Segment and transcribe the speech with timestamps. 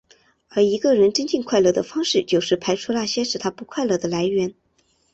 [0.49, 4.55] 而一个人增进快乐的方式就是排除那些使他不快乐的来源。